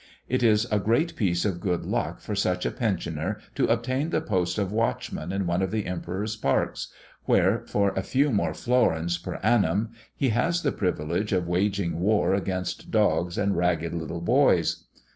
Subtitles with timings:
[0.27, 4.19] It is a great piece of good luck for such a pensioner to obtain the
[4.19, 6.87] post of watchman in one of the Emperor's parks,
[7.25, 12.33] where, for a few more florins per annum, he has the privilege of waging war
[12.33, 14.85] against dogs and ragged little boys.